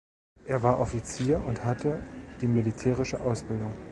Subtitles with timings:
[0.47, 2.01] Er war Offizier und hatte
[2.41, 3.71] die militärische Ausbildung.